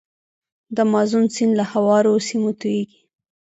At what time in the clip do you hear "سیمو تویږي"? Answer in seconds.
2.27-2.99